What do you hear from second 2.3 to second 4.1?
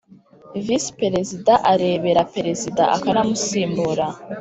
perezida akanamusimbura